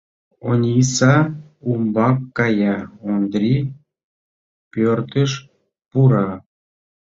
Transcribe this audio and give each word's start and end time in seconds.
Ониса 0.49 1.15
умбак 1.71 2.17
кая, 2.37 2.77
Ондрий 3.11 3.61
пӧртыш 4.71 5.31
пура. 5.89 6.27